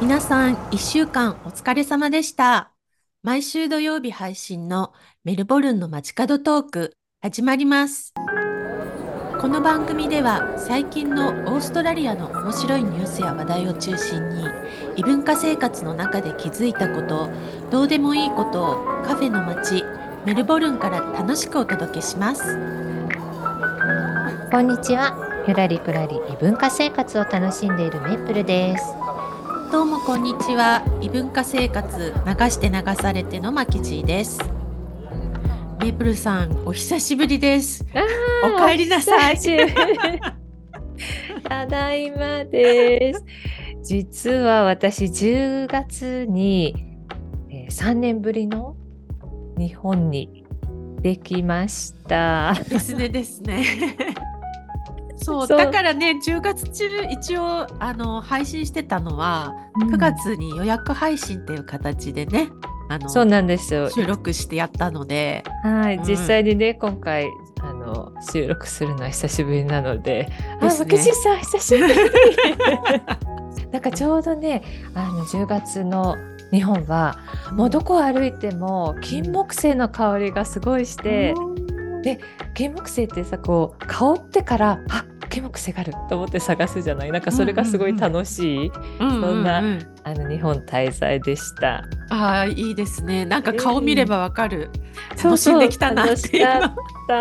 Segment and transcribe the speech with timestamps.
[0.00, 2.70] 皆さん、一週間お疲れ様でした。
[3.24, 4.92] 毎週土曜日配信の
[5.24, 8.14] メルボルンの街角トーク、始まります。
[9.40, 14.44] この番組では最近のオーストラリアの面白いニュースや話題を中心に
[14.96, 17.28] 異文化生活の中で気づいたこと
[17.70, 19.84] どうでもいいことをカフェの街
[20.26, 22.58] メルボルンから楽しくお届けします
[24.50, 25.44] こんにちは。
[25.46, 28.84] ゆらりくらり異文化生活を楽しんでいるメイプルです。
[29.70, 30.82] どうもこんにちは。
[31.02, 34.40] 異文化生活流して流されてのマキジーです。
[35.78, 37.84] メイプルさんお久しぶりです。
[38.42, 39.38] おかえりなさい。
[41.44, 43.24] ただいまです。
[43.82, 46.74] 実は私10月に、
[47.50, 48.74] えー3年ぶりの
[49.58, 50.46] 日本に
[51.02, 52.54] できました。
[52.70, 53.64] ですねですね
[55.28, 62.50] そうだからね10月中一応あの配信してたのは9月に予約配信っていう形でね
[62.88, 63.90] あのそうなんですよ。
[63.90, 65.44] 収録してやったので。
[65.62, 66.04] はい、うん。
[66.04, 67.28] 実際にね今回
[67.60, 70.84] あの収録するのは久しぶりなので、ですね。
[70.84, 71.94] あ、マキシさん久しぶり。
[73.70, 74.62] なんかちょうどね
[74.94, 76.16] あの10月の
[76.50, 77.18] 日本は
[77.52, 81.34] もうどこを歩いても金木犀の香りがすごいして、
[82.02, 82.18] で
[82.54, 87.12] 金木犀ってさこう香ってからあ金木犀があると思って探すじゃない？
[87.12, 89.58] なんかそれがすごい楽しい、そんな
[90.04, 91.84] あの日本滞在でした。
[92.10, 93.24] ああいいですね。
[93.24, 94.70] なんか顔見ればわかる、
[95.16, 96.46] そう楽しんできたなっていう
[97.06, 97.18] た。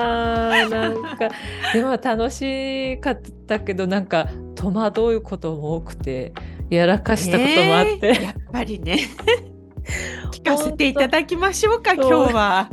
[0.69, 1.29] なんか
[1.73, 6.33] でも楽しかったけどなんか戸惑うことも多くて
[6.69, 8.99] やらかしたこともあって、ねえやっぱりね。
[10.31, 12.07] 聞かせていただきましょうか当。
[12.09, 12.69] 今日は。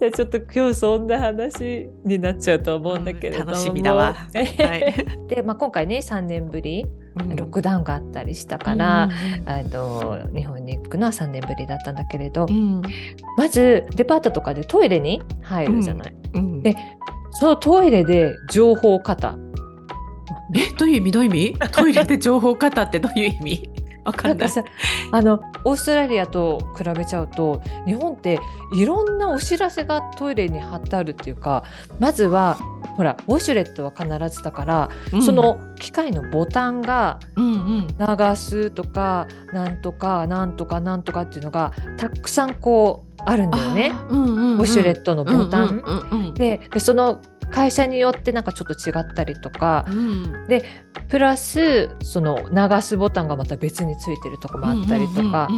[0.00, 4.14] じゃあちょっと今日そんな話になっちゃうと思うんだけれども、うん楽しみだわ。
[4.14, 9.08] は いで、まあ、今回ね3年ぶりロックダウンがあったりしたから、
[9.46, 12.80] あの日本に行くのは3年ぶりだったんだけれど、うん。
[13.36, 16.76] まずデパートとかでトイレに入るじゃない、うんで
[17.30, 19.36] そのトイレで情報過多
[20.54, 21.12] えどういう意味？
[21.12, 21.58] どういう意味？
[21.72, 23.70] トイレで情報型ってどういう意味？
[24.08, 24.48] わかんない。
[24.48, 24.64] かさ
[25.12, 28.38] あのオーストラリアと比べちゃうと日本って
[28.74, 31.64] いろんなお知らせがトイレに貼ってあるっていうか
[31.98, 32.54] まずは
[32.96, 43.92] ほらウォシュレットは必ずだから、うんその機械のボタンがうんうん流すとかなんとかなんとかなんとかっていうのがたくさんこうあるんだよね。
[44.10, 45.68] うんうんうんウォシュレットのボタン。
[45.68, 45.78] うん
[46.10, 47.20] うんうんででその
[47.50, 49.86] 会社によってなんかちょっと違ったりとか。
[49.88, 50.32] うん。
[51.08, 55.48] プラスその流すボタンがまた別についてるとこもあったりとか、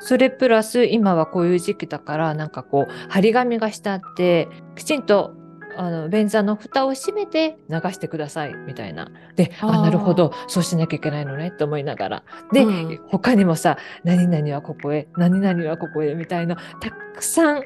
[0.00, 5.34] それプラス今はこういう時期だからなんかこう張り紙がしてあってきちんと
[5.76, 9.10] あの便座の蓋を閉めて流してくださいみたいな。
[9.34, 10.32] であなるほど。
[10.46, 12.22] そうしなきゃいけないのねって思いながら。
[12.52, 13.00] で、うん。
[13.08, 17.62] 他にもさ何々はここへ何々はここへみたいなたくさん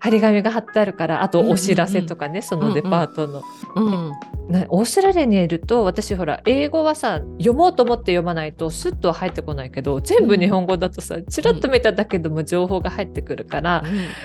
[0.00, 3.42] 張り紙が貼ってあるからあとお知らせとかね、そのデパートの。
[3.74, 4.12] うん。
[4.48, 13.84] なオーストラリアにいると私ほら英語はさ読もうと思って読まないとスッとは入ってこないけど全部日本語だとさチラッと見ただけでも情報が入ってくるから、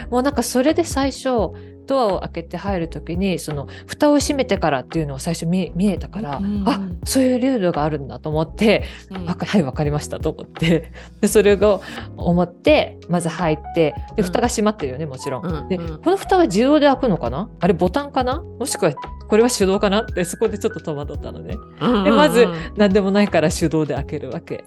[0.10, 1.52] もうなんかそれで最初
[1.86, 9.26] ドアを開けて入る時にその蓋を閉めてからっていうのを最初見見えたから、うんあそういうルールがあるんだと思って、うん。
[9.26, 11.82] はいわかりましたと思ってでそれを
[12.16, 14.24] 思ってまず入ってでうん。
[14.24, 15.68] 蓋が閉まってるよねもちろん。
[15.68, 16.02] でうんうん。
[16.02, 17.50] この蓋は自動で開くのかな？
[17.60, 18.42] あれボタンかな？
[18.42, 20.04] もしくはこれは手動かな？
[20.04, 21.58] ってそこでちょっと戸惑ったのね。
[21.82, 24.64] うんでまずうん何でもないから手動で開けるわけ。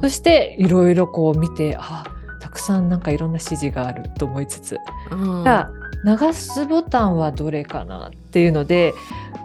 [0.00, 2.04] そしていろいろこう見てあ
[2.40, 4.76] たくさんなんかいろんな指示があると思いつつ、
[5.10, 5.44] うん。
[5.44, 5.70] じゃあ
[6.04, 8.94] 流すボタンはどれかなっていうので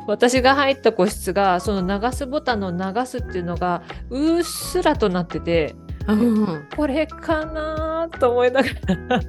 [0.08, 5.76] 私が入った個室がその流すボタンの流すっていうのがうっすらとなってて
[6.08, 6.20] うん。
[6.20, 8.70] うんこれかなと思いなが
[9.10, 9.20] ら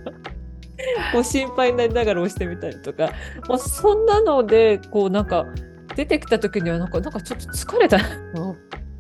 [1.13, 3.13] こう心配になりながら押してみたりとか
[3.49, 5.47] もうそんなのでこうなんか
[5.97, 7.99] 出てきた時にはなんかなんかちょっと疲れた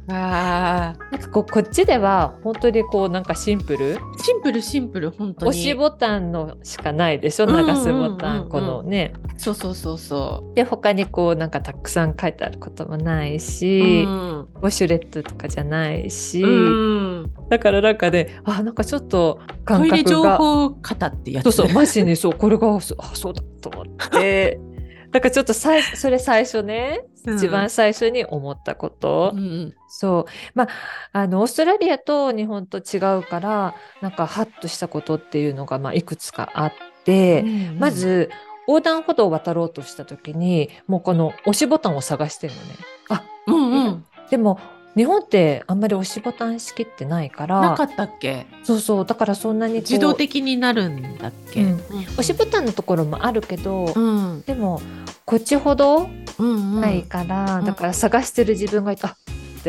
[0.06, 3.96] あなんかこうこっちでは本当にこうなんかシンプル？
[3.96, 5.50] ーシンプルシンプル本当に。
[5.50, 7.46] 押しボタンのしかないでしょ？
[7.46, 9.14] 流すボタンこのね。
[9.38, 14.08] そうそうそうそで他にこうなんかたくさん書いてあることもないううし、ん。
[14.08, 21.44] ウォシュレットとかじゃないし、うんだからなんかねあなんかちょっと感トイレ情覚が報型ってやつ。
[21.44, 24.60] そうそうマジにそうこれがそうあそうだと思って
[25.14, 27.36] なんかちょっとさいそれ最初ね、うん。
[27.36, 29.74] 一番最初に思ったこと、うんうん。
[29.88, 30.32] そう。
[30.56, 30.68] まあ
[31.12, 36.72] あのオーストラリアと日本と違うからなんかハッとしたことっていうのがまあいくつかあっ
[37.04, 38.28] て、うんまず
[38.66, 42.74] 横断歩道を渡ろうとした時にもうこの押しボタンを探してるのね。
[43.08, 44.04] あうんうん。
[44.30, 44.58] でも
[44.96, 47.60] 日本ってあんまり押しボタン式ってないから。
[47.60, 48.46] なかったっけ？
[48.62, 49.06] そうそう。
[49.06, 51.80] だからそんなに自動的になるんだっけ、うん。
[52.12, 54.42] 押しボタンのところもあるけど、うん。
[54.42, 54.80] でも
[55.24, 56.08] こっちほど
[56.38, 56.80] うんうん。
[56.80, 57.64] ないから、うん。
[57.64, 59.16] だから探してる自分がいた、あ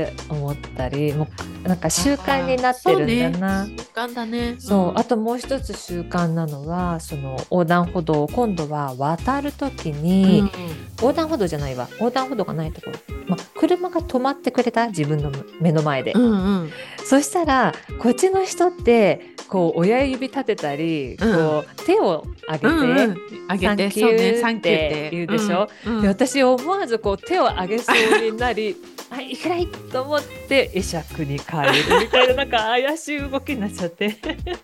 [0.01, 1.29] って思ったりも
[1.63, 3.65] うなんか習慣になってるんだな。
[3.65, 3.77] そうね。
[3.77, 4.55] 習慣だね。
[4.59, 4.99] そう、ん。
[4.99, 10.51] あともう一つ習慣なのはその横断歩道を今度は渡る時に、うん。
[10.97, 11.87] 横断歩道じゃないわ。
[11.93, 12.93] 横断歩道がないところ、
[13.27, 14.87] まあ、車が止まってくれた？
[14.87, 15.31] 自分の
[15.61, 16.71] 目の前で、うんうん。
[17.05, 21.33] そしたらこっちの人ってこう親指立てたり、うん。
[21.35, 23.17] こう手を上げて、うんうん。
[23.47, 24.89] あげてサンキューそうねサンキューっって。
[24.89, 26.01] て言うでしょ、うんうん。
[26.01, 28.75] で私思わずこう手を上げそうになり
[29.11, 29.67] あいけない？
[29.67, 31.71] と思って会釈に変える
[32.01, 34.17] みたいななんか怪しい動きになっちゃって。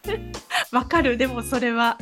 [0.71, 1.17] わかる。
[1.17, 1.97] でもそれは。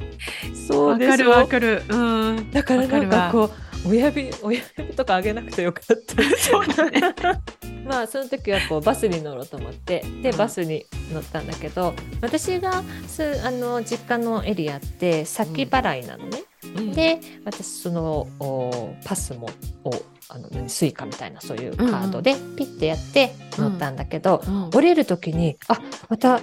[0.67, 1.83] そうわかるわょかる。
[1.89, 1.95] う
[2.33, 2.51] ん。
[2.51, 6.37] だからなんかわこう親指親指とか上げなくてよかった。
[6.37, 7.01] そうだね。
[7.85, 10.37] まあその時はこうバスに乗ろうと思ってでうん。
[10.37, 16.93] バスに乗ったんだけど私がすあの実家のエリアって先払いなのね、うん。
[16.93, 19.49] で私そのおパスも
[19.83, 19.91] を
[20.27, 24.69] あの何スイカみたいなそういうカードでピッてやって乗ったんだけど、うん。
[24.69, 25.79] 降りる時にあ
[26.09, 26.41] また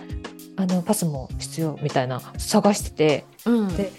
[0.58, 3.76] あのパスも必要みたいな探しててうん。
[3.76, 3.92] で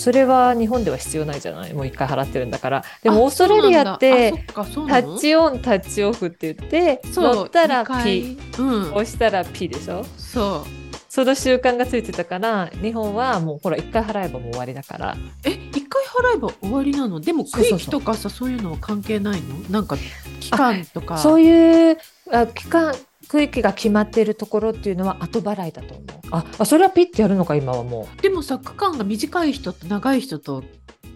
[0.00, 1.74] それは日本では必要ないじゃない？
[1.74, 2.84] もう一回払ってるんだから。
[3.02, 8.92] でもあオーストラリアって touch on touch off って言ってそう乗ったらピうん。
[8.94, 10.04] 押したらピでしょ？
[10.16, 10.70] そう。
[11.08, 15.16] その習慣がついてたから日本はもうほら一回払えばもう終わりだから。
[15.44, 17.20] え一回払えば終わりなの？
[17.20, 19.58] でも区域とかさそういうのは関係ないの？
[19.70, 19.96] なんか
[20.40, 21.18] 期間とか。
[21.18, 21.98] そういう
[22.32, 22.94] あ期間
[23.30, 26.06] 区域が決まっているところっていうのは後払いだと思う。
[26.32, 28.22] ああそれはピッてやるのか今はもう。
[28.22, 30.64] でもさ区間が短い人と長い人と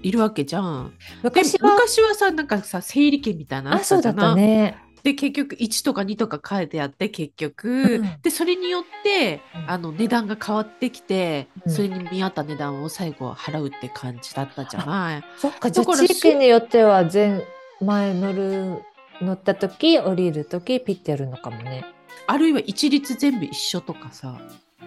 [0.01, 0.93] いるわけじゃん。
[1.25, 4.79] で昔は昔はさなんかさ整理券みたいなのあそうだったね。
[5.03, 8.21] で結局1とか2とか書いてあって結局、うん。
[8.23, 9.71] でそれによってうん。
[9.73, 11.73] あの値段が変わってきて、うん。
[11.73, 15.25] それに見合った値段を最後は払うって感じだったじゃない。
[15.37, 17.45] そっかじゃあ地域によっては前
[17.81, 18.83] 前乗る
[19.21, 21.85] 乗った時降りる時ピッてやるのかもね
[22.27, 24.39] あるいは一律全部一緒とかさ。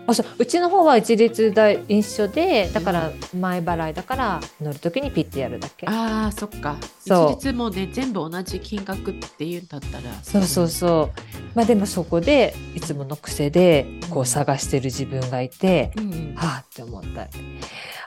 [0.10, 0.26] あそう。
[0.40, 5.86] うちの方は一律だ一緒でだから前払いだから乗る時にピッてやるだけ。
[5.88, 6.78] あーそっか。
[7.00, 7.32] そう。
[7.34, 10.14] 一律もね全部同じ金額っていうんだったら。
[10.24, 11.20] そうそうそう。
[11.56, 16.36] まあでもそこでいつもの癖でこう探してる自分がいて、うんうん。
[16.36, 17.28] はあって思った。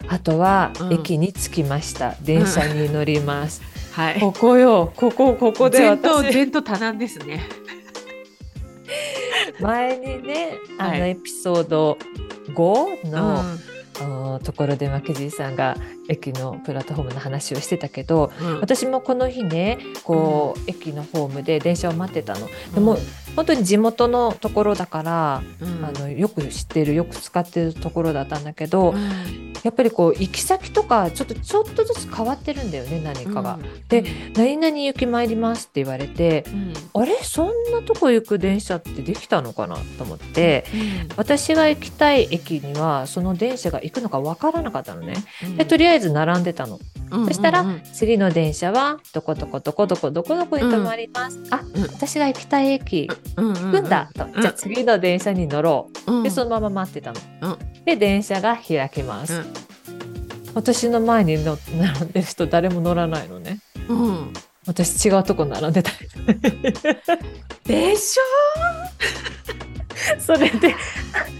[0.08, 0.92] あとはうん。
[0.94, 3.60] 駅に着きました、電車に乗ります、
[3.92, 4.20] はい。
[4.20, 4.90] ここよ。
[4.96, 7.42] ここここで前頭私前頭多難ですね。
[9.60, 11.10] 前にねあのはい。
[11.10, 11.98] エピソード
[12.54, 15.76] 5の、ところでマケジーさんが
[16.08, 18.60] 駅のプラットフォームの話をしてたけどうん。
[18.60, 22.48] 私もこの日ねこう、駅のホームで電車を待ってたの。
[22.74, 22.96] でも
[23.36, 25.84] 本当に地元のところだから、うん。
[25.84, 29.52] あのよく知ってるよく使ってるところだったんだけど、うん。
[29.62, 33.58] やっぱりこう行き先とかちょっとちょっとずつ変わってるんだよね何かが。
[33.88, 34.04] で
[34.34, 37.02] 何々行き参りますって言われてうん。
[37.02, 37.14] あれ？
[37.22, 40.64] そんなとこ行く電車ってできたのかなと思って。
[41.16, 45.14] 私が行きたい駅にはその電車が行くのか分からなかったのね。
[45.44, 45.56] うん。
[45.56, 46.78] でとりあえず並んでたの。
[47.10, 47.26] うん。
[47.26, 51.38] そしたら、うんうん次の電車はどこどこどこどこどこどこに止まります。
[51.50, 51.82] あ、うん。
[51.82, 54.24] 私が行きたい駅うんうん行くんだと。
[54.24, 56.12] うんじゃあ次の電車に乗ろう。
[56.12, 57.20] うんでそのまま待ってたの。
[57.42, 59.34] うんで電車が開きます。
[59.34, 59.52] うん
[60.52, 63.60] 私の前にの並んでる人誰も乗らないのね。
[63.88, 64.32] うん
[64.66, 66.08] 私違うとこ並んでたり。
[67.64, 68.18] でし
[70.18, 70.72] それでょ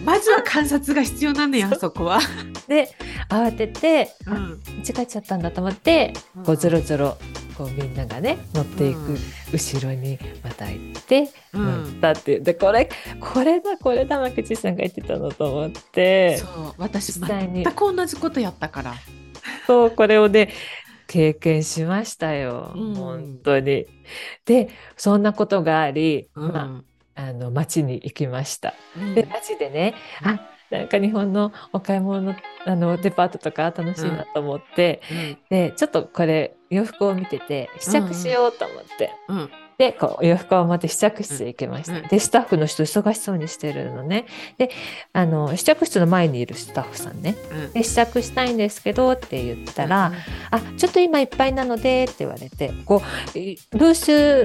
[0.04, 2.20] まずは観察が必要なのよあそこは。
[2.68, 2.94] で
[3.28, 6.12] 慌てて、あうん間違えちゃったんだと思って、
[6.44, 7.16] こうゾロゾロ
[7.60, 9.18] こうみんながね乗っていく、うん。
[9.52, 11.64] 後ろにまた行ってうん。
[11.64, 12.42] 乗ったっていう。
[12.42, 12.88] でこれ
[13.20, 16.38] これだこれだマケチさんが言ってたのと思って。
[16.38, 18.94] そう私実際に全く同じことやったから。
[19.66, 20.50] そうこれをね
[21.06, 22.94] 経験しましたよ、うん。
[22.94, 23.86] 本当に。
[24.46, 26.52] でそんなことがあり、うん。
[26.52, 26.82] ま
[27.14, 28.72] あ、あの街に行きました。
[28.96, 29.14] うん。
[29.14, 30.40] で街でねあ
[30.70, 35.38] なんか日本のお買い物のあのデパートとか楽しいなと思って、うん。
[35.50, 39.50] でちょっとこれ洋服を見てて試着しようと思って、うん。
[39.76, 42.08] でこう洋服を持って試着室へ行きました、うん。
[42.08, 44.26] でスタッフの人忙しそうにしてるのね。
[44.58, 44.70] で
[45.12, 47.34] あの試着室の前にいるスタッフさんね。
[47.50, 47.72] うん。
[47.72, 50.12] で試着したいんですけどって言ったら、
[50.50, 53.02] あちょっと今いっぱいなのでって言われてこ
[53.34, 53.94] ういブー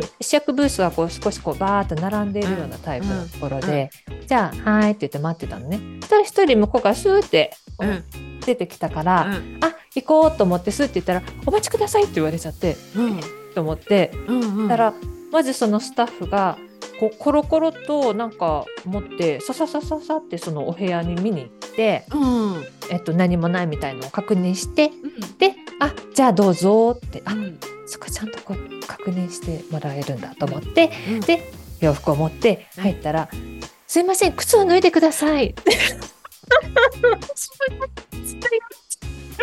[0.02, 3.90] ス試着ブースはこう少しこうバーッと並んでいるようなタイプのところで、
[4.26, 5.80] じゃあはいって言って待ってたのね。
[6.02, 8.04] そしたら一人向こうからスーってうんうん。
[8.46, 9.60] 出てきたから、うん。
[9.62, 13.20] あ行こうと思ってスーって言ったら「お待ちください」って言われちゃってうん。
[13.54, 14.12] と思って。
[14.28, 14.70] うんうん。
[14.70, 14.94] たら
[15.32, 16.58] まずそのスタッフが
[17.00, 22.66] こうコロコロとなんか持ってさささささってそのお部屋に見に行って、うん。
[22.92, 24.92] えっと、何もないみたいのを確認して
[25.40, 27.60] で「あじゃあどうぞ」ってあうん。
[27.88, 31.20] そこちゃんとこう確認してもらえるんだと思ってうん。
[31.22, 33.30] で洋服を持って入ったら
[33.88, 35.56] 「すいません靴を脱いでください」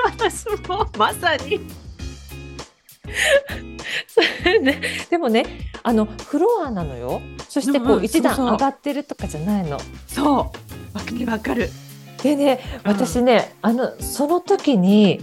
[0.05, 1.61] 私もまさに。
[4.63, 4.81] ね
[5.11, 5.45] でもね
[5.83, 9.79] あのフロアなのよそしてこうんううん一段上がってるとかじゃないの。
[10.07, 10.37] そう。
[10.97, 11.71] わかるわかる。
[12.23, 15.21] でね私ね、あのその時に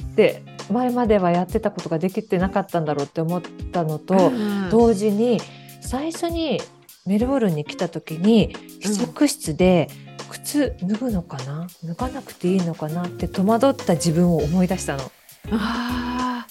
[0.00, 0.14] うん。
[0.14, 3.42] で前まではやってたことができてなかったんだろうって思っ
[3.72, 5.38] たのと、うん同時に
[5.80, 6.60] 最初に
[7.04, 9.88] メルボルンに来た時に試着室で
[10.30, 11.66] 靴脱ぐのかな？
[11.84, 15.10] 脱がなくていいのかなって戸惑った自分を思い出したの。
[15.50, 16.46] あ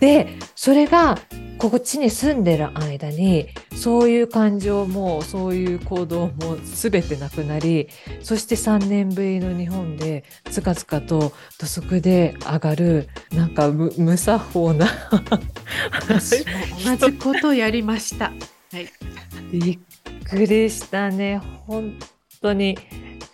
[0.00, 1.18] でそれが
[1.58, 7.88] こっちに住んでる間にそういう感情もそういう行動も全てなくなり
[8.22, 15.22] そして3年ぶりの日本でつかつかと土足で上がるなんか無無作法なあ。
[15.92, 18.26] 私も同じことをやりました。
[18.72, 18.88] はい。
[19.52, 19.78] びっ
[20.28, 21.94] くりしたね本
[22.44, 22.76] 当に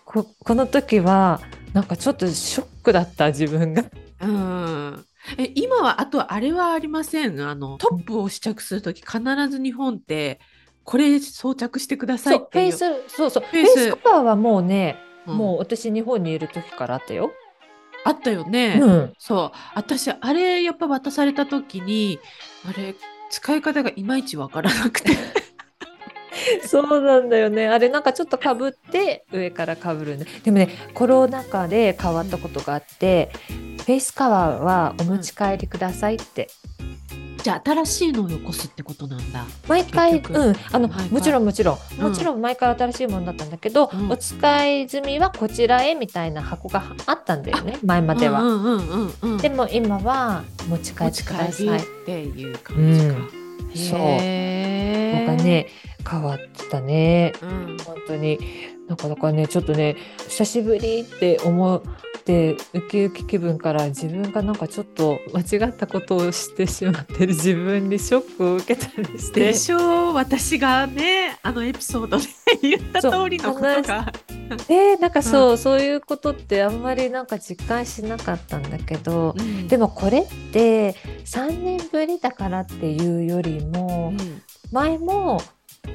[0.04, 1.40] ここの時は
[1.72, 3.84] なんかちょっとショックだった自分が。
[4.20, 5.04] うん。
[5.36, 7.40] え、今はあとあれはありません？
[7.40, 10.40] あのトップを試着するとき必ず日本って
[10.84, 12.64] これ装着してくださいそうフっていう。
[12.66, 17.32] ェイスそうそうススカバーはもうね、うんもう私日本にいる時からあったよ。
[18.04, 18.80] あったよね。
[18.82, 19.58] うんそう。
[19.74, 22.18] 私あれやっぱ渡されたときに
[22.68, 22.94] あれ
[23.30, 25.12] 使い方がいまいちわからなくて。
[26.66, 27.68] そうなんだよね。
[27.68, 30.26] あれなんかちょっとかぶって上からかぶるね。
[30.44, 36.48] でもね、コロナ禍で変わったことがあって、フェイスカバーはお持ち帰りくださいって。
[37.42, 39.44] じゃあ新しいのをよこすってことなんだ。
[39.66, 48.42] 毎回、うん、あの、もちろんもちろん、うんもちろん毎回新しいものだったんだけど、うんお使い済みはこちらへみたいな箱があったんだよね、前までは。
[48.42, 49.36] うんうんうんうん。
[49.38, 51.78] でも今は持ち帰ってください。
[51.78, 53.39] っていう感じか。
[53.74, 55.68] そうなんかね、
[56.08, 57.32] 変わってたね。
[57.42, 57.76] うん。
[57.78, 58.38] 本当に
[58.88, 59.96] なかなかねちょっとね
[60.28, 61.82] 久しぶりって思っ
[62.30, 69.40] てウキウキ気分から自分がなんかちょっと間違ったことをしてしまってる自分にショックを受けたりして。
[69.40, 70.14] でしょう。
[70.14, 72.24] 私がねあのエピソードで
[72.62, 74.12] 言った通りのことが。
[74.68, 79.68] えーなんかそう、そういうことってあんまりなんか実感しなかったんだけど、うん。
[79.68, 80.94] でもこれって
[81.24, 84.42] 3年ぶりだからっていうよりも、うん。
[84.72, 85.40] 前も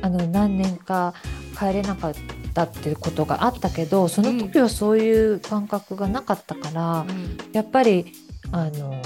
[0.01, 1.13] あの何年か
[1.57, 2.13] 帰れなかっ
[2.55, 7.05] たっていうことがあったけどその時はそういう感覚がなかったから、
[7.51, 8.13] やっぱり
[8.51, 8.99] あの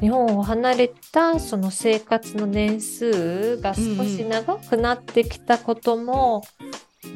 [0.00, 6.42] 日本を離れたその生活の年数が少し長くなってきたことも、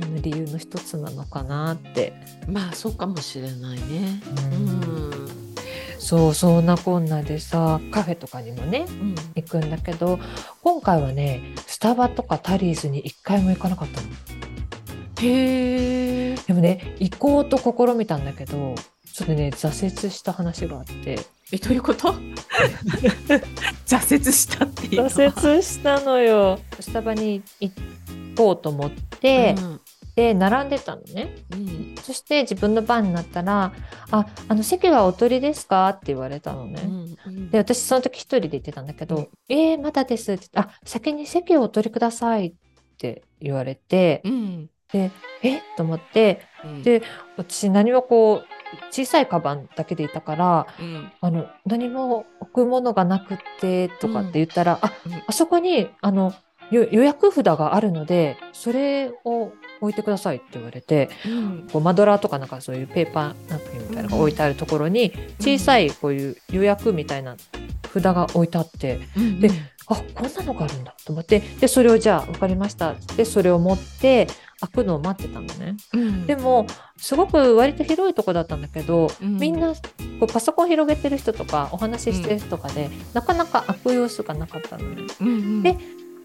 [0.03, 2.13] あの理由の一つなのかなって、
[2.47, 4.21] まあそうかもしれないね。
[4.53, 4.65] ううん
[5.25, 5.29] ん。
[5.99, 9.15] そうそんなこんなでさカフェとかにもねうん。
[9.35, 10.19] 行くんだけど
[10.63, 14.07] 今回はねスタバとかタリーズに一回も行かなかったの。
[15.21, 16.37] へえ。
[16.47, 18.75] でもね行こうと試みたんだけど
[19.13, 21.19] ちょっとね挫折した話があって
[21.53, 22.15] えどういうこと？
[23.87, 25.05] 挫折したっていう。
[25.07, 27.73] 挫折したのよスタバに行
[28.37, 29.81] こうと思って、うん
[30.19, 33.73] で並んでたのねうんそして自分の番になったら
[34.11, 36.83] 「ああの席はお取りですか?」って言われたのね。
[37.27, 42.53] うんで私その時一人で行ってたんだけど「うんえー、まだです」って言って「あ先に席をお取りください」っ
[42.99, 45.11] て言われてうんで
[45.43, 45.59] え？
[45.59, 46.83] っと思ってうん。
[46.83, 47.03] で
[47.37, 48.47] 私何もこう
[48.91, 51.13] 小さいカバンだけでいたからうん。
[51.21, 55.23] あの何も置くものがなくってとかって言ったら、あうん。
[55.27, 56.33] あそこにあの
[56.71, 61.69] よ予約札があるのでそれを置いてくださいって言われてうん。
[61.73, 67.37] こうマドラーとかなんかそういうペーパーナプキンみたいなのが置いてあるところに小さいこういう予約みたいな
[67.93, 69.41] 札が置いてあってうん。
[69.41, 69.51] で
[69.91, 74.27] あこんなのがあるんだと思ってでそれをじゃあ分かりましたでそれを持って
[74.61, 75.77] 開くのを待ってたのね。
[75.93, 76.27] うん。
[76.27, 79.39] でもすごく割と広いとこだったんだけど、うん。
[79.39, 79.81] みんなこ
[80.23, 85.03] うパソコン広げてる人とかお話ししてる人とかで、なかなか開く様子がなかったのね。
[85.21, 85.63] うんうん。
[85.63, 85.77] で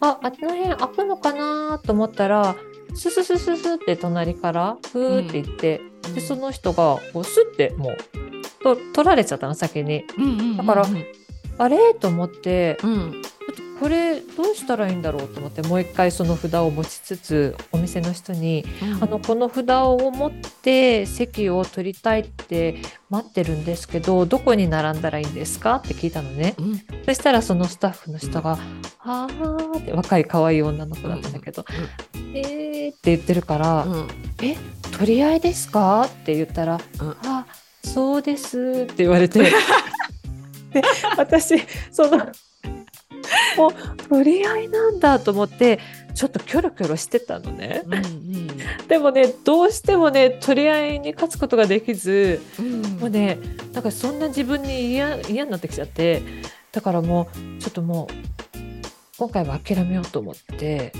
[0.01, 2.55] ああっちの辺開くのかなと思ったら
[2.95, 5.81] スススススって隣からふーって言って、
[6.13, 7.97] でその人がこうスッてもう
[8.63, 10.05] と取られちゃったの先に。
[10.17, 10.85] うんうんうんだから
[11.59, 11.93] あれ？
[11.93, 13.21] と思ってうん。
[13.21, 18.63] ここれどうしたらいいんだろうと思ってもう一回その札を持ちつつお店の人に
[19.01, 22.77] 「あのこの札を持って席を取りたいって
[23.09, 26.55] 待ってるんですけどどこに並んだらいいんですか?」って聞いたのね。
[26.57, 28.51] うんそしたらそのスタッフの人が
[28.99, 29.27] 「はあ」
[29.77, 31.65] って若い可愛い女の子だったんだけど
[32.33, 34.07] 「えー」って言ってるからうん
[34.41, 34.55] 「え
[34.97, 37.45] 取り合いですか?」って言ったら「うんあ
[37.83, 39.39] そうです」って言われて
[40.71, 40.81] で
[41.17, 41.55] 私
[41.91, 42.25] その
[43.57, 43.73] もう
[44.09, 45.79] 取り合いなんだと思って
[46.13, 47.83] ちょっとキョロキョロしてたのね。
[47.85, 48.43] うん
[48.87, 52.81] でもねどうしてもね取り合いに勝つことができずうん。
[52.99, 53.39] もうね
[53.73, 56.21] なんかそんな自分に嫌嫌になってきちゃって
[56.71, 58.33] だからもうちょっともう
[59.17, 60.91] 今回は諦めようと思って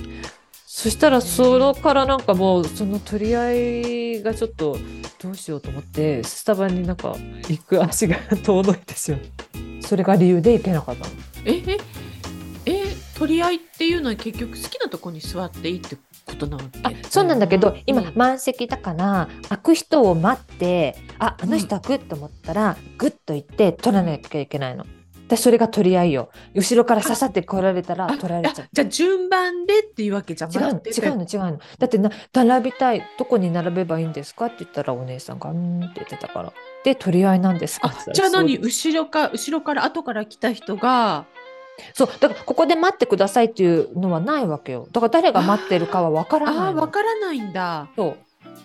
[0.65, 4.77] そしたらそのからなんかもうその取り合いがちょっと
[5.21, 7.15] どうしようと思ってスタバになんか
[7.47, 9.21] 行く足が遠のいてしまう
[9.81, 11.11] それが理由で行けなかったの。
[11.45, 11.92] えええ
[13.23, 18.11] 取り合いっていうのは結局好きなとこに座っていいってことなわけあそうなんだけど、今うん。
[18.15, 24.85] 満席だから開く人を待ってああの人開くと思ったら、グッと行って取らなきゃいけないの。
[25.29, 26.31] でそれが取り合いよ。
[26.53, 28.67] 後ろから刺さって来られたらあ取られちゃう。
[28.73, 31.59] じゃあ順番でっていうわけじゃ違うの違うの違うの。
[31.79, 36.51] だってな並びたいどこに並べばいいんですかって言ったらお姉さんが「うん」って言ってたから。
[36.83, 38.57] で取り合いなんですかじゃあ何？
[38.57, 41.25] 後ろか後ろから後から来た人が
[41.93, 44.87] そうだからここで待ってくださいっていうのはないわけよ。
[44.91, 46.79] だから誰が待ってるかは分からあないの。
[46.79, 47.87] ーわからないんだ。
[47.95, 48.17] そう。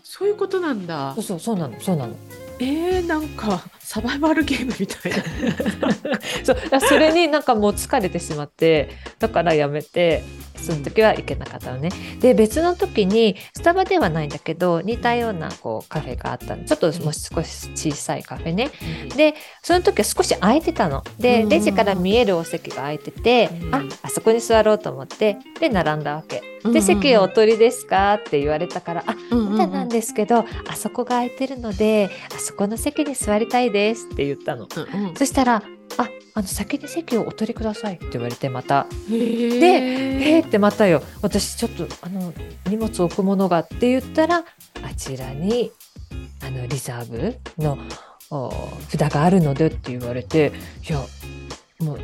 [0.03, 1.15] そういうことなんだ。
[1.15, 2.15] そうそうそうなのそうなの。
[2.61, 5.13] えー、なんかサバイバルゲームみたい。
[5.13, 10.25] な そうそれになんかもう疲れてしまってだからやめて
[10.59, 11.91] その時は行けなかったのね。
[12.21, 18.71] で別の時にスタバではないんだけど似たようなこうカフェがあったのちょっともう少し小さいカフェね。
[19.17, 21.05] でその時は少し空いてたの。
[21.19, 26.43] でうんレジから見えるお席が空いてて、うんああそこに座ろうと思ってで並んだわけ。
[26.65, 34.67] で席お取りですかって言われたからあまだなんですけどあそこが空いてるのであそこの席に座りたいですって言ったの。
[35.17, 35.63] そしたら
[35.97, 38.87] 「ああの先に席をお取りください」って言われてまた。
[39.09, 41.03] で「えー、ってまたよ。
[41.23, 42.33] 私ちょっとあの
[42.69, 44.45] 荷物置くものが」って言ったら
[44.83, 45.73] あちらに
[46.45, 47.79] あのリザーブの
[48.31, 48.53] お
[48.89, 50.53] 札があるのでって言われて
[50.89, 51.03] いや
[51.81, 52.01] もう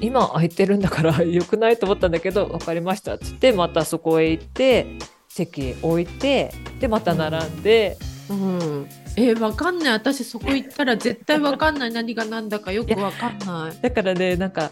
[0.00, 4.86] 今空いてるんだから よくないと思ったんだけど分かりましたっつってまたそこへ行って
[5.28, 7.96] 席へ置いてでまた並んで。
[8.30, 8.86] うん、
[9.20, 9.92] えー、わかんない。
[9.94, 11.92] 私そこ行ったら絶対わかんない。
[11.92, 13.82] 何が何だかよくわかんない。
[13.82, 14.70] だからねなんか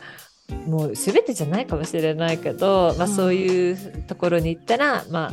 [0.66, 3.12] もう全てじゃないかもしれないけど、まあ、うん。
[3.12, 5.32] そういうところに行ったら、ま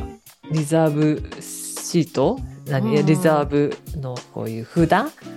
[0.50, 2.40] リザーブシート？
[2.66, 3.06] 何、うん。
[3.06, 4.92] リザーブのこういう札？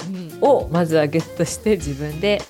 [0.10, 0.40] うん。
[0.42, 2.42] をまずはゲットして自分で。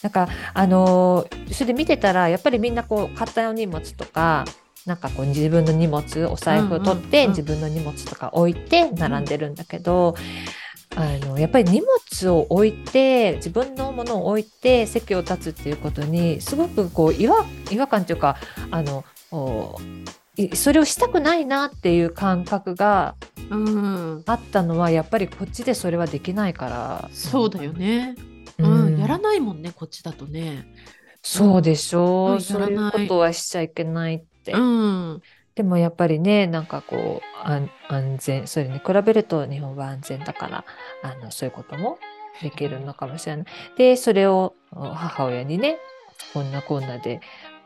[0.00, 4.44] なんかあのーそれで見てたらやっぱりみんなこう買ったお荷物とか
[4.86, 10.14] なんかこう自分の荷物お財布を取って、自分の荷物とか置いて並んでるんだけど、
[10.96, 18.36] あのやっぱり荷物を置いて自分のものを置いて席を立つっていうことにすごくこう違和違和感というか
[18.70, 19.04] あの
[20.54, 23.16] それをしたくないなっていう感覚が
[23.50, 27.10] うん、あったのはやっぱりこっちでそれはできないから。
[27.12, 28.14] そうだよね、
[28.58, 30.66] ううんんやらないもんねこっちだとね。
[31.22, 35.22] そうでしょう、うんそういうことはしちゃいけないって、うん。
[35.54, 40.64] でもやっぱりねなんかこう安安全それに比べると日本は安全だから
[41.02, 41.98] あのそういうことも
[42.42, 43.46] できるのかもしれない。
[43.76, 45.78] でそれを母親にね
[46.32, 47.20] こんなこんなで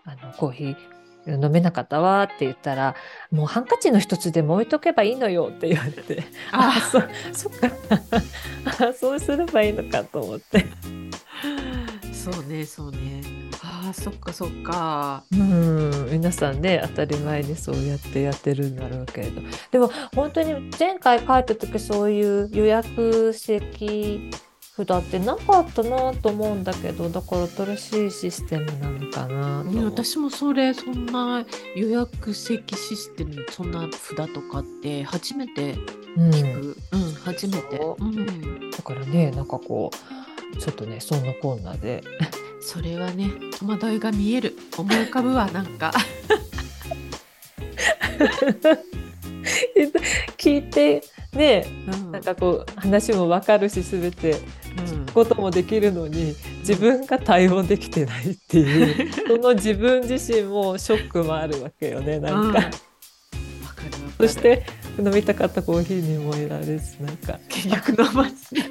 [0.05, 0.77] あのコーヒー
[1.43, 2.95] 飲めなかったわって言ったら
[3.31, 6.75] もうハンカチの一つでも置いとけばいいのよって言われてあ。
[6.77, 6.81] あ
[7.33, 7.71] そそっか。
[8.87, 10.67] あそうすればいいのかと思って。
[12.13, 13.48] そうねそうね
[13.81, 15.23] あーそっかそっか。
[15.33, 19.41] うん皆さんね当たり前にそうやってやってるんだろうけれど。
[19.71, 24.31] でも本当に前回帰った時そういう予約席
[24.77, 35.77] 札ってなかったなと思うんだけどだから新しいシステムなのかなと私もそれそんな予約席システムそんな札とかって初めて
[36.17, 37.13] うん聞く、うん。
[37.15, 42.03] 初めて、うん、だからねなんかこうちょっとねそんなこんなで
[42.61, 44.57] それはね戸惑いが見える。
[44.77, 45.93] 思い浮かぶわなんか。
[50.37, 52.13] 聞いてねうん。
[52.13, 54.37] なんかこう話もわかるし全て
[54.93, 55.07] うん。
[55.07, 62.59] こともできるのに自分が対応できてないっていう その自分自身もショックもあるわけよねなんか、
[64.21, 64.29] うん。
[64.29, 64.65] そして
[64.99, 67.39] 飲みたかったコーヒーにもいられずなんか。
[67.49, 68.55] 結局飲まず。
[68.55, 68.63] に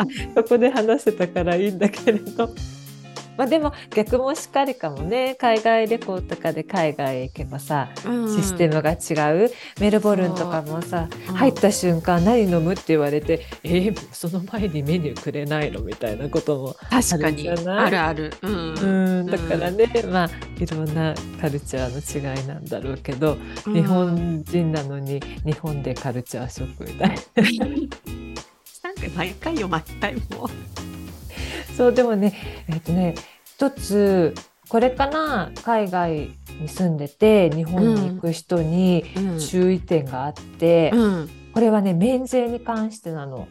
[0.00, 2.50] あここで話せたからいいんだけれど。
[3.36, 5.36] まあでも逆もしっかりかもね。
[5.36, 9.50] 海外旅行とかで海外へ行けばさ、ーシステムが違う。
[9.80, 11.32] メルボルンとかもさう。
[11.32, 11.34] ん。
[11.34, 17.48] 入った瞬間何飲むって言われてえー、その前にメニューくれないのみたいなことも確かに。
[17.48, 18.32] あるあるある。
[18.42, 18.74] うん。
[18.74, 19.26] うん。
[19.26, 23.74] だからね、まあいろんなカルチャーの違いなんだろうけど、うん。
[23.74, 28.21] 日本人なのに日本でカルチャーショックみたいな
[29.02, 30.48] なんか毎回よ毎回も
[31.76, 34.34] そうでもねえっ、とね一つ
[34.72, 39.20] これかな海外に住んでて日本に行く人にう。
[39.20, 39.38] うん。
[39.38, 41.30] 注意点があって、うん。
[41.52, 43.48] これはね免税に関してなの。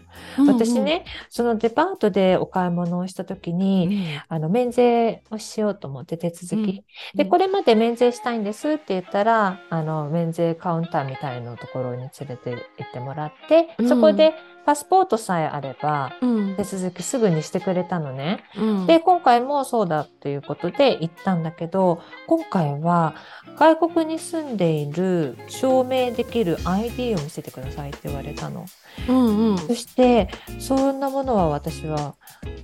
[0.47, 3.57] 私、ね、そのデパートでお買い物をした時うん。
[3.59, 6.83] に、あの免税をしようと思って手続き、
[7.13, 7.29] でうん。
[7.29, 13.87] これまで免税したいんですって言ったらあの免税カウンターみたいなところに連れて行ってもらって、うん。
[13.87, 14.33] そこで
[14.65, 16.55] パスポートさえあればうん。
[16.55, 18.43] 手続きすぐにしてくれたのね。
[18.57, 18.87] うん。
[18.87, 23.15] で今回もそうだということで行ったんだけど今回は
[23.57, 28.65] 外国に住んでいる証明できる ID を見せてくださいって言われたの。
[29.09, 29.57] うんうん。
[29.57, 32.15] そしてそんなものは私は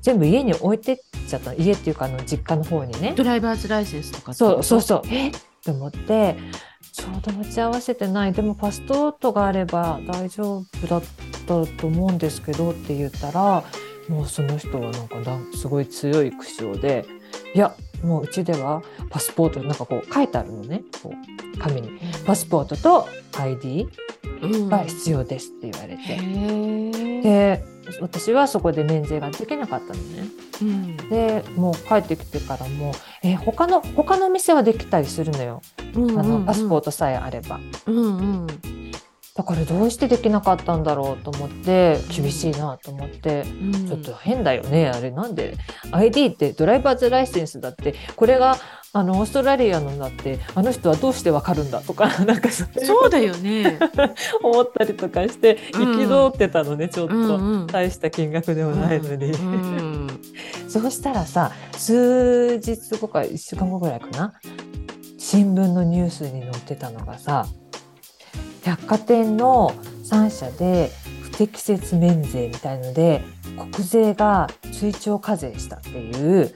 [0.01, 1.53] 全部家に置いてっちゃった。
[1.53, 3.13] 家っていうかあの実家の方にね。
[3.15, 5.01] ドライバーズライセンスとかそうそうそう。
[5.09, 5.29] え？
[5.29, 5.33] っっ
[5.67, 6.37] て思って
[6.91, 8.33] ちょうど持ち合わせてない。
[8.33, 11.03] でもパスポートがあれば大丈夫だっ
[11.47, 13.63] たと思うんですけどって言ったら
[14.09, 15.17] もうその人はなんか
[15.55, 17.05] すごい強い口調で
[17.53, 20.83] いやもううちではパスポートなんかこう書いてあるのね。
[21.01, 21.99] こう紙に。
[22.25, 23.07] パスポートと
[23.39, 23.87] ID
[24.23, 24.26] うん
[24.69, 27.21] が必要ですって言われへて、ー。
[27.21, 27.63] で
[28.01, 30.27] 私はそこで免税ができなかったのね。
[30.61, 30.97] うん。
[31.09, 35.61] でもう帰ってきてからもえ他の他の店はできたりするのよ、
[35.95, 37.59] うんあのパスポートトさえあれば。
[37.85, 38.47] うんうん。
[39.35, 43.87] だからどうしてできなかったんだろうと思って厳しいなと思って、うん。
[43.87, 45.11] ちょっと変だよねあれ。
[45.11, 45.55] なんで
[45.91, 48.57] ID ってドライバーズライセンスだってこれが
[48.93, 52.65] あのオーストラリアのだってあの人はどうしてわかるんだとか なんかそ
[53.05, 53.77] うだよね。
[54.41, 57.15] 思ったりとかしてうん憤ってたのねちょっと。
[57.15, 60.07] うんうん大した金額でもないのに、うん
[60.69, 64.33] そうしたらさ数日後か1週間後ぐらいかな
[65.17, 67.45] 新聞のニュースに載ってたのがさ
[68.63, 69.73] 百貨店の
[70.03, 73.23] 3社で不適切免税みたいので
[73.71, 76.53] 国税が追徴課税したっていう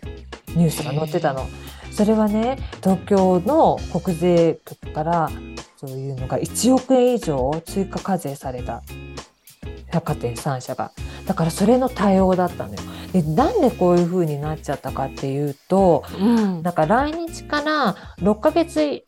[0.56, 1.48] ニュースが載ってたの。
[1.92, 5.30] それはね東京の国税局から
[5.78, 8.82] そういうのが1億円以上追加課税された。
[9.92, 10.92] 百貨店3社が。
[11.26, 12.80] だからそれの対応だったのよ。
[13.12, 16.64] でなんでこういう風になっちゃったかっていうとうん。
[16.64, 19.04] なんか来日から6ヶ月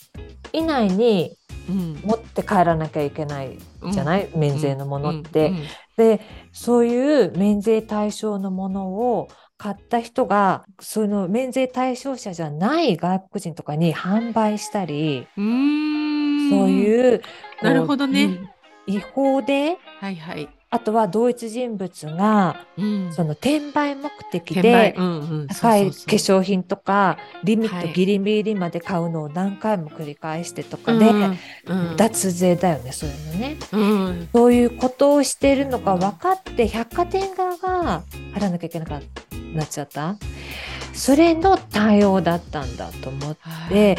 [0.51, 1.37] 以内に
[1.69, 2.01] うん。
[2.03, 3.57] 持って帰らなきゃいけない
[3.91, 5.49] じゃない、免税のものって。
[5.49, 5.55] うん。
[5.55, 5.63] うん。
[5.95, 9.29] でそういう免税対象のものを
[9.63, 17.21] 買った人がその免税対象者じゃない外国人とかに販売したり、うんそういう
[17.61, 18.49] なるほどねうん
[18.85, 20.49] 違法ではいはい。
[20.73, 23.13] あとは同一人物がうん。
[23.13, 24.95] その転売目的で
[25.47, 27.87] 高い化粧品とかリミッはい。
[27.89, 31.95] トギリギリまで買うのを何回も繰り返してとかで、うんうん。
[31.95, 33.57] 脱税だよねそういうのね。
[33.71, 34.29] うん。
[34.33, 40.15] そういうことをしているのが分かって百貨店側が払わなきゃいけなくなっちゃった。
[40.93, 43.95] それの対応だったんだと思っはて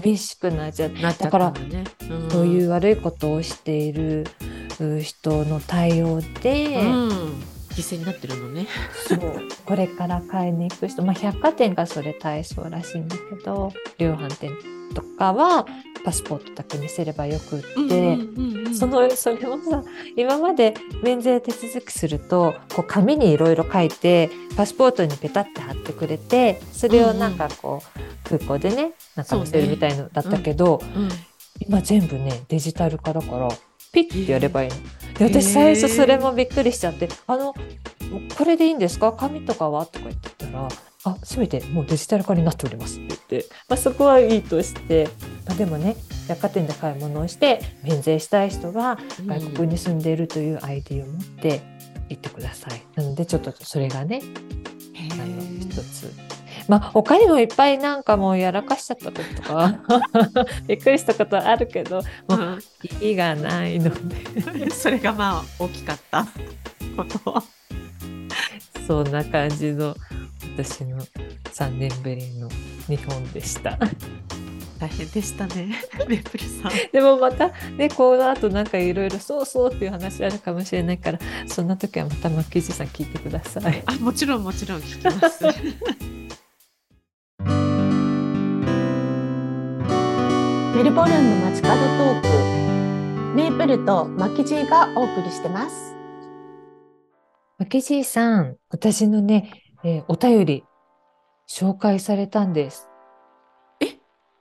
[0.00, 0.98] 厳しくなっちゃった。
[0.98, 1.84] んだね。
[2.14, 2.30] ん。
[2.30, 4.24] そういう悪いことをしている
[4.61, 4.61] う
[5.02, 8.66] 人の対応で、うん犠牲になってるのね。
[9.08, 9.18] そう
[9.64, 14.50] これから買いに行く人、まあ、百貨店がそれ対象らしいんだけど量販店
[14.94, 15.66] とかは
[16.04, 17.68] パスポートだけ見せればよくって。
[17.78, 19.84] うんうんうんそのそれをさ
[20.16, 31.08] 今まで免税手続きするとこう紙にいろいろ書いてパスポートにペタって貼ってくれてそれをなんかこう、空港でねなんか載せるみたいのだったけど、うん
[31.60, 33.48] 今全部ねデジタル化だから
[33.92, 34.76] ピッてやればいいの。
[35.14, 37.54] で私最初それもびっくりしちゃって「あの
[38.36, 39.12] これでいいんですか？
[39.12, 40.68] 紙とかは?」とか言ってたら
[41.04, 45.08] 「あ全てもうデジタル化になっております」って言って、まあ、そこはいいとして、
[45.46, 45.96] まあ、でもね
[46.28, 51.60] 百貨店で買い物をして免税したい人は外国に住んでいるという ID を持って
[52.08, 52.82] 行ってください。
[52.94, 54.22] なのでちょっとそれがね
[54.94, 56.10] へあのー一つ。
[56.68, 59.78] まあ他にもいっぱいなんかもうやらかしちゃったこととか
[60.66, 62.58] びっくりしたことはあるけどもう
[63.00, 64.16] 意味がないので
[64.64, 66.26] うん それがまあ大きかった
[66.96, 67.42] こと。
[68.86, 69.94] そんな感じの
[70.56, 70.98] 私の
[71.44, 72.48] 3年ぶりの
[72.88, 73.78] 日本でした。
[74.78, 83.82] 大変でしたね メープルさんでもまたねこの後なんかいろいろそうそうっていう話あるかもしれないからそんな時はまたマッキージさん聞いてください。
[83.86, 85.44] あもちろんもちろん聞きます
[90.82, 92.28] メルボルンの街角トーク。
[93.36, 95.94] メープルとマキジーがお送りしてます。
[97.56, 100.64] マッキージさん私のね、えーお便り
[101.48, 102.88] 紹介されたんです。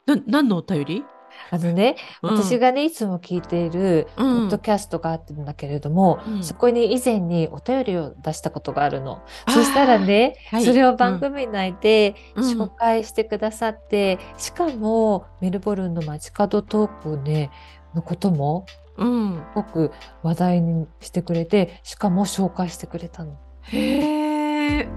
[0.08, 1.04] な何のお便り、
[1.49, 2.37] あのね、うん。
[2.37, 4.47] 私がねいつも聞いているポうん。
[4.47, 6.43] ッドキャストがあってるんだけれども、うん。
[6.43, 9.21] そこに以前にお便りを出したことがあるの。
[9.47, 10.65] そしたらね、はい。
[10.65, 12.43] それを番組内でうん。
[12.43, 17.51] 紹介してくださって、しかもメルボルンの街角トークね
[17.93, 18.65] のことも
[18.97, 19.35] うん。
[19.35, 19.91] すごく
[20.23, 23.39] 話題にしてくれてしかも紹介してくれたの。
[23.63, 24.87] へえ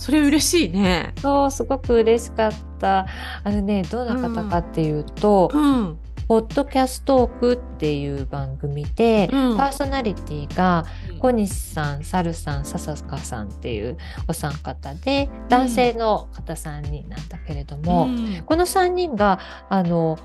[0.00, 1.12] それ嬉しいね。
[1.20, 3.06] そうすごく嬉しかった。
[3.44, 5.98] あのねどんな方かっていうと、うん。
[6.26, 9.56] ポッドキャストークっていう番組で、うん。
[9.58, 10.86] パーソナリティが
[11.18, 18.42] 小西さん、サルさん、笹香さんっていうお三方で男性の方3人なんだけれども、うん。
[18.46, 20.18] この3人があの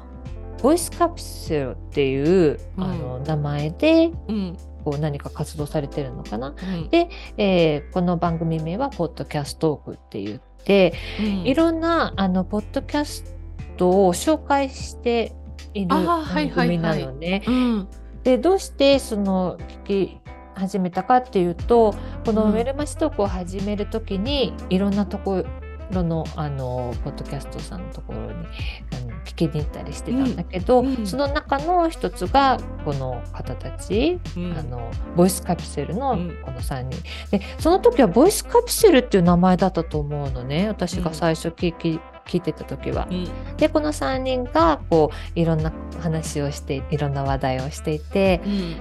[0.63, 2.83] ボイスカプセルっていう、うん。
[2.83, 6.50] あの名前でうんこう何か活動されてるのかな。
[6.50, 13.36] うんで、えーこの番組名はポッドキャストークって言って、うんいろんなあのポッドキャス
[13.78, 15.34] トを紹介して
[15.74, 16.78] いるあーはい番組はい。
[16.78, 17.43] はないのね。
[17.48, 17.88] うん。
[18.24, 20.17] でどうしてその聞き
[20.54, 22.54] 始めたかっていうとこのうん。
[22.54, 25.43] メルマシトークを始める時にいろんなとこ
[25.91, 28.45] ろのあのポッドキャストさんのところに
[29.25, 31.07] 聞きに行ったりしてたんだけど、うんうん。
[31.07, 34.57] その中の一つがこの方たち、うん。
[34.57, 36.38] あのボイスカプセルのうん。
[36.43, 40.67] この3人、でその時はボイスカプセルっていう名前だったと思うのね。
[40.69, 43.07] 私が最初聞き、聞いてた時は。
[43.09, 43.27] うん。
[43.57, 48.75] でこの3人がこういろんな話をしていろんな話題をしていてうん。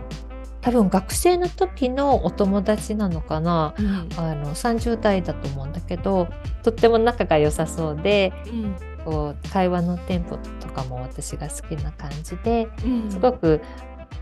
[0.61, 3.75] 多分学生の時のお友達なのかな。
[3.79, 4.09] うん。
[4.17, 6.29] あの30代だと思うんだけど
[6.63, 13.11] とっても仲が良さそうでうんこう会話のテンポとかも私が好きな感じでうん。
[13.11, 13.61] すごく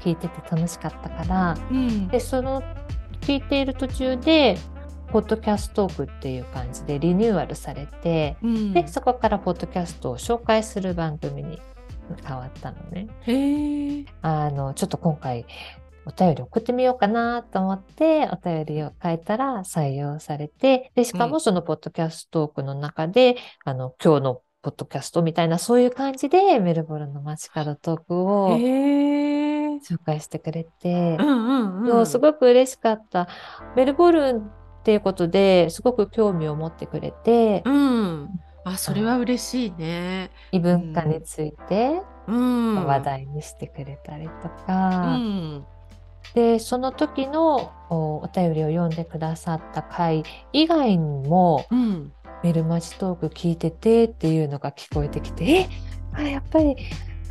[0.01, 2.09] 聞いてて楽しかったからうん。
[2.09, 2.63] でその
[3.21, 4.59] 聞いている途中で
[5.13, 8.73] ポッドキャストークっていう感じでリニューアルされてうん。
[8.73, 11.61] でそこからポッドキャストを紹介する番組に
[12.27, 14.07] 変わったのね。
[14.23, 15.47] あのちょっと今回
[16.05, 21.31] お便り送ってみようかなと思ってお便りを書いたら採用されてでしかうん。
[21.31, 33.29] もそのポッドキャストークの中で、あの今日のポッドキャストみたいなそういう感じでメルボルンの街角トークを紹介してくれてう、んうんそううんすごく嬉しかった。
[33.75, 34.43] メルボルンっ
[34.85, 38.29] ていうことですごく興味を持ってくれて、うん。
[38.65, 40.31] あそれは嬉しいね。
[40.53, 42.85] 異文化についてうん。
[42.87, 45.67] 話題にしてくれたりとうか、ん。
[46.35, 50.23] でその時のおお便りを読んでくださった回
[50.53, 55.69] 以外にもうんメルマチトーク聞いててっていうのが聞こえてきてえ？
[56.13, 56.77] あやっぱり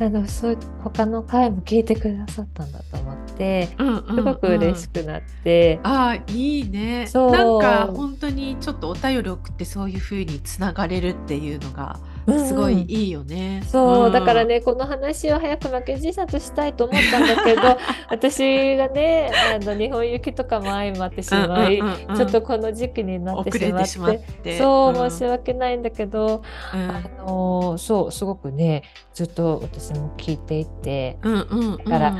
[0.00, 7.08] あのそう他の回も聞いてくださったんだと思ってうんすごく嬉しくなって、ああいいね。
[7.14, 12.00] なんか本当にちょっとお便り送ってそういう風につながれるっていうのが
[12.46, 13.62] すごいいいよね。
[13.66, 14.12] そう、ん。
[14.12, 17.60] だからねこの話を早く負けじいさんとしたいと思ったんだけど
[18.10, 24.58] 私がねあの日本行きとかも相まってしまい、うんうんちょっとこの時期になって遅しまってれてしまって。
[24.58, 25.10] そう、ん。
[25.10, 26.42] 申し訳ないんだけど、
[26.74, 26.90] うん。
[26.90, 28.82] あのそうすごくね
[29.14, 31.78] ずっと私も聞いていてうんうんうん。
[31.78, 32.16] から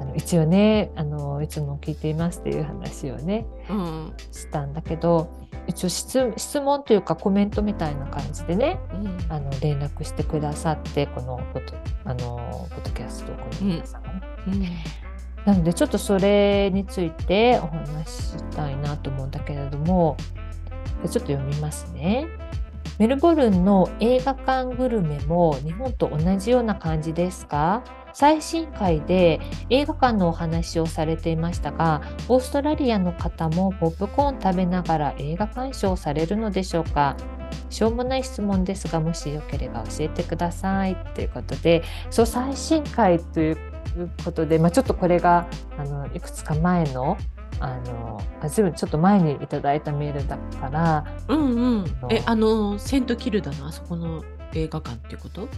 [0.00, 4.12] あの一応ねあのいつも聞いていますっていう話をねうん。
[4.32, 9.18] したんだけど一応質質問というかコメントみたいな感じでねうん。
[9.32, 11.74] あの連絡してくださってこのポッド
[12.04, 14.62] あのポッドキャストこの皆さんがね、うん。
[15.44, 20.16] なのでちょっとそれについてお話ししたいなと思うんだけれども
[21.02, 22.26] でちょっと読みますね。
[22.98, 27.82] メルボルンの映画館グルメも日本と同じような感じですか？
[28.18, 32.00] 最新回で映画館のお話をされていましたが
[32.30, 37.14] オーストラリアの方もポップコーン食べながら映画鑑賞されるのでしょうか？
[37.68, 40.96] しょうもない質問ですがもしよければ教えてください。
[41.14, 43.58] ということでそう最新回という
[44.24, 47.18] ことで、まあ、ちょっとこれがあのいくつか前の
[47.60, 51.84] あのあずいぶんちょっと前にいただいたメールだからうんうん。
[52.08, 54.24] えあのセントキルダのあそこの
[54.54, 55.50] 映画館っていうこと？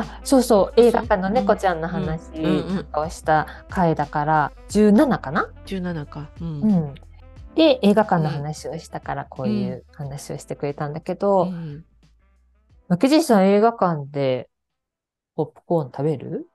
[0.00, 0.80] あそうそう。
[0.80, 1.94] 映画館の猫ちゃんのうん。
[1.94, 2.20] 話
[2.94, 6.30] をした回だから17かな、17か。
[6.40, 6.62] うん。
[6.62, 6.94] うん、
[7.54, 11.84] で映画館の話をしたからこういう話をしてくれたんだけど、うん。
[12.88, 14.48] マキジさん映画館で
[15.36, 16.46] ポップコーン食べる？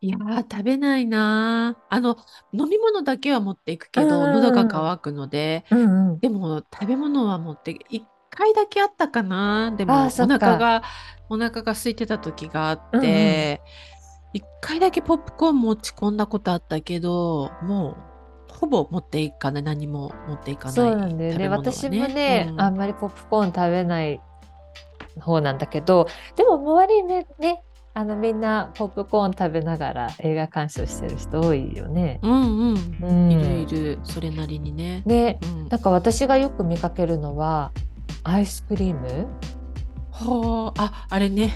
[0.00, 1.82] いやー、食べないなー。
[1.88, 2.18] あの、
[2.52, 6.18] 飲み物だけは持っていくけど、うん喉が渇くので、うんうん。
[6.18, 9.72] でも食べ物は持って、一回だけあったかな。
[9.76, 10.82] であも、お腹が、
[11.28, 13.62] お腹が空いてた時があって、
[14.32, 17.96] 一回だけポップコーン持ち込んだことあったけど、も
[18.50, 21.48] う、ほぼ持っていかない、何も持っていかないそうなんだよね。
[21.48, 24.20] 私もね、うんあんまりポップコーン食べない
[25.20, 27.62] 方なんだけど、でも周りね、ね
[27.96, 32.18] あのみんなポップコーン食べながら映画鑑賞してる人多いよね。
[32.22, 32.96] うんうん。
[33.02, 35.02] うんいるいる、それなりにね。
[35.06, 37.70] で、うんなんか私がよく見かけるのは
[38.24, 39.26] アイスクリーム？
[40.10, 41.54] ほう、あ、あれね。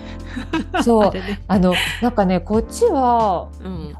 [0.82, 1.42] そうあれね。
[1.48, 3.94] あのなんかねこっちはうん。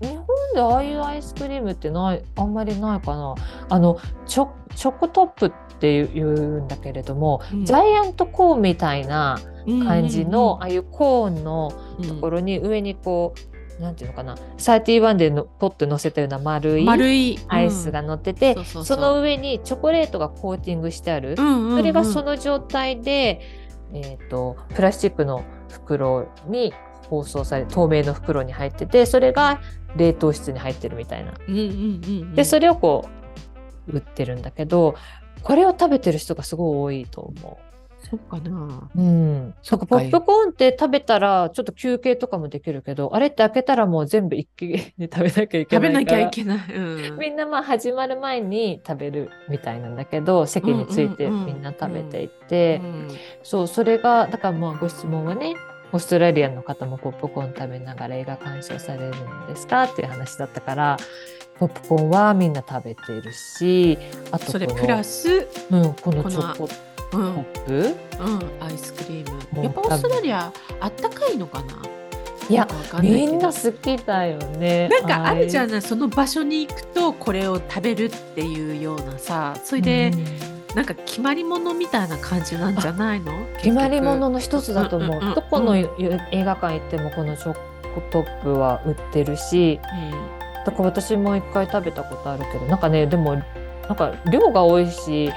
[0.00, 0.16] 日本
[0.54, 3.34] でああいうアイスクリームってないあんまりないかな。
[3.68, 13.40] あのチョチョコトップっていうんだけれども、うんジャイアントコーンみたいな感じの、ああいうコーンのうんところに上にこう、
[13.78, 14.36] なんていうのかな。
[14.58, 17.38] 31でのポッて乗せたような丸い丸い。
[17.48, 21.76] アイスが乗ってて、そうそうその上にチョコレートがコーティングしてある、うんうんうん。
[21.78, 23.40] それがその状態で、
[23.92, 26.74] えー、とプラスチックの袋に
[27.08, 29.60] 包装され透明の袋に入っててそれが
[29.96, 31.34] 冷凍室に入ってるみたいな。
[31.48, 31.76] うんうんうんう
[32.26, 32.34] ん。
[32.34, 33.08] でそれをこ
[33.86, 34.94] う売ってるんだけど
[35.42, 37.58] これを食べてる人がすごい多いと思
[38.10, 38.90] そうかな。
[38.94, 39.00] う。
[39.00, 46.24] うん、そっかポップコーンって食べたらちょっと休憩とかもできるけどあれって開けたらもう全部一気に食べなきゃいけ食べないから。
[46.24, 46.74] なきゃいけない。
[46.74, 47.18] うん。
[47.18, 53.08] みんなまあ始まる前に食べるみたいなんだけど席についてみんな食べていって、うん
[53.42, 55.54] そうそれがだからまあご質問はね
[55.92, 60.96] オーストラリアの方もポップコーン食べながら映画鑑賞されるんですかっていう話だったから
[61.58, 63.98] ポップコーンはみんな食べてるし
[64.30, 66.68] あとそれプラス、うん、このチョコ
[67.12, 67.20] うん。
[67.20, 69.38] うん、ポップアイスクリーム。
[69.52, 71.82] もうやっぱオーストラリアあったかいのかな？
[72.50, 72.66] いや
[73.02, 74.88] みんな好きだよね。
[74.88, 75.82] なんかあるじゃんない。
[75.82, 80.12] その場所に行くとこれを食べるっていうようなさそれで、
[80.74, 83.32] なんか決まり物みたいな感じなんじゃないの？
[83.56, 85.34] 決まり物のの一つだと思う,、うんうんうんうん。
[85.34, 85.84] どこの映
[86.44, 87.60] 画館行ってもこのチョコ
[88.10, 89.78] トップは売ってるし。
[90.66, 93.42] だから私も一回食べたことあるけどなんかねでも
[93.88, 95.32] なんか量が多いし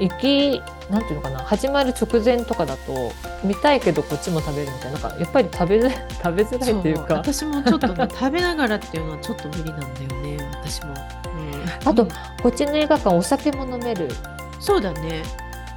[0.00, 3.12] 行きなんていうのかな始まる直前とかだと
[3.44, 5.90] 見たいけどこっちも食べるみたいななんかやっぱり食べづ
[6.22, 7.14] 食べづらいっていうか。
[7.14, 11.88] 私もちょっとね 食べながらっていうのはちょっと無理なんだよね私も、うん。
[11.88, 12.06] あと
[12.42, 14.08] こっちの映画館お酒も飲める、
[14.60, 15.22] そうだね。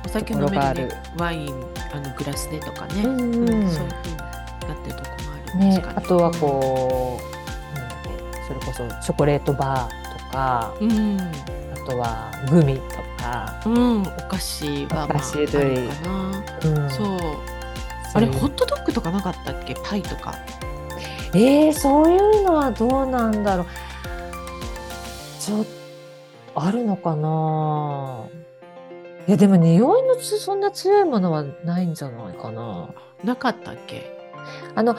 [0.05, 0.89] お酒飲めるね。
[1.17, 3.69] ワインあのグラスでとかね、うんうん。
[3.69, 6.05] そういう風になってるとこもある、ね確かに。
[6.05, 7.19] あとはこ
[7.75, 7.89] う、なん
[8.47, 10.73] それこそチョコレートバーとか。
[10.79, 11.58] うん、あ
[11.89, 15.47] とはグミとか、うん、お菓子はまあお菓子類。
[15.47, 16.43] あるかな。
[16.83, 16.89] うん。
[16.89, 17.19] そう。
[18.13, 19.75] あれホットドッグとかなかったっけ？
[19.83, 20.35] パイとか。
[21.33, 23.65] えー、そういうのはどうなんだろう。
[25.39, 25.65] ちょっ
[26.53, 28.25] とあるのかな。
[29.27, 32.89] いやでも匂いのつそんな強いものはないんじゃないかな。
[33.23, 34.11] なかったっけ？
[34.75, 34.95] あの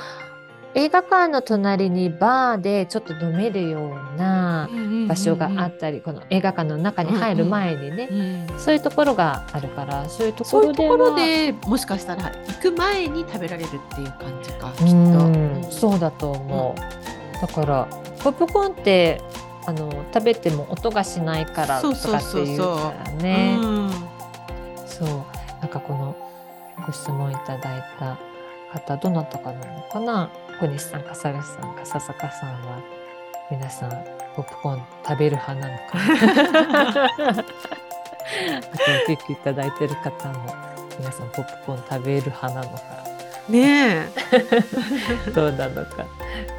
[0.74, 4.68] 映画館の隣にバーでちょっと飲めるような
[5.08, 8.14] 場所があったり、この映画館の中に入る前にね、う
[8.56, 14.94] んそういうところがあるからそういうとこそういろではうところでもしかしたら行く前に食べられるっていう感じかきっと。
[14.94, 17.88] うんうんそうだと思う、だから
[18.22, 19.20] ポップコーンって
[19.66, 23.58] あの食べても音がしないからとかっていうからね。
[23.60, 23.90] うん。
[24.86, 25.08] そう。
[25.60, 26.16] なんかこの
[26.86, 28.18] ご質問いただいた
[28.72, 30.30] 方どなたかなのかな？
[30.60, 32.82] 小西さんかサラさんか笹香さんは
[33.50, 33.90] 皆さん
[34.36, 35.98] ポップコーン食べる派なのか。
[37.18, 37.44] な あと
[39.08, 40.54] お聞きいただいてる方も
[40.98, 42.82] 皆さんポップコーン食べる派なのか。
[43.48, 44.06] ね
[45.34, 46.04] どうなのか。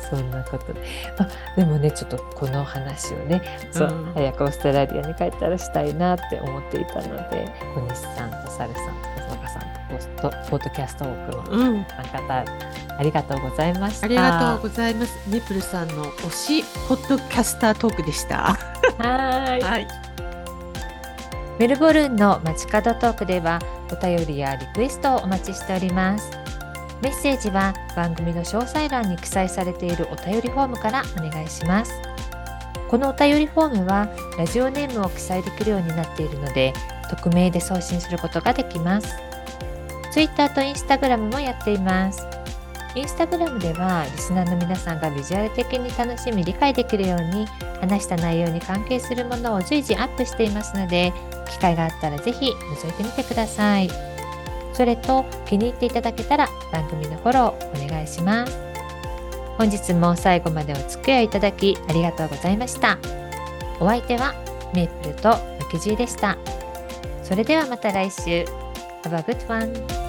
[0.09, 0.81] そんなことで、
[1.19, 4.13] まあ、でもねちょっとこの話をねそう、うん。
[4.15, 9.20] 早くオーストラリアに帰ったらしたいなって思っていたので小西さんとサルさん
[10.21, 12.45] と小坂さんとポッドキャストオークのえ、うん、方
[12.97, 14.05] ありがとうございました。
[14.05, 15.29] ありがとうございます。
[15.29, 18.53] ネプルさんの推しポッドキャスタートークでした。
[18.53, 19.87] はーいはい、
[21.59, 23.59] メルボルンの街角トークでは
[23.91, 26.31] お便りやリクエストをお待ちしております。
[27.01, 31.91] メッセージは番組の詳細欄に記載されているお便りフォームからお願いします。
[32.89, 36.73] このお便りフォームはラジオネームを記載できるようになっているので
[37.09, 39.15] 匿名で送信することができます。
[40.11, 42.25] Twitter と Instagram もやっています。
[42.93, 47.45] インスタグラムではリスナーの皆さんがビジュアル的に楽しみ理解できるように
[47.79, 51.13] 話した内容に関係するものを随時アップしていますので
[51.49, 53.89] 機会があったらぜひ覗いてみてください。
[54.73, 58.71] それと気に入っていただけたら番組のフォローお願いします。
[59.61, 62.97] 本日も最後までお付き合いいただきありがとうございました
[63.79, 64.33] お相手は
[64.73, 66.35] メープルとムキジーでした
[67.21, 68.43] それではまた来週
[69.03, 70.00] Have a good one!